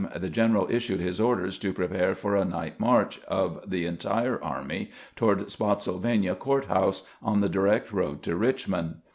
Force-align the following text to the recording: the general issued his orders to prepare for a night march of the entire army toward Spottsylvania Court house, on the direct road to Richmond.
the 0.15 0.31
general 0.31 0.65
issued 0.71 0.99
his 0.99 1.19
orders 1.21 1.59
to 1.59 1.71
prepare 1.71 2.15
for 2.15 2.35
a 2.35 2.43
night 2.43 2.79
march 2.79 3.19
of 3.27 3.63
the 3.69 3.85
entire 3.85 4.43
army 4.43 4.89
toward 5.15 5.51
Spottsylvania 5.51 6.33
Court 6.33 6.65
house, 6.65 7.03
on 7.21 7.41
the 7.41 7.49
direct 7.49 7.91
road 7.91 8.23
to 8.23 8.35
Richmond. 8.35 8.95